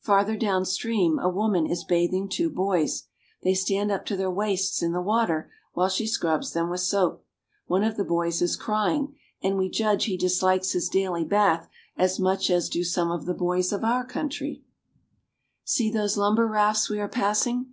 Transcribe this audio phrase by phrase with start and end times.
[0.00, 3.04] Farther down stream a woman is bath ing two boys.
[3.44, 7.24] They stand up to their waists in the water while she scrubs them with soap.
[7.66, 12.18] One of the boys is crying and we judge he dislikes his daily bath as
[12.18, 14.64] much as do some of the boys of our country.
[15.64, 15.92] FROM ULM TO VIENNA.
[15.92, 17.66] 279 See those lumber rafts we are passing.